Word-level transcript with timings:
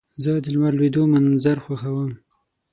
زه 0.23 0.31
د 0.43 0.45
لمر 0.53 0.73
لوېدو 0.77 1.03
منظر 1.13 1.57
خوښوم. 1.65 2.11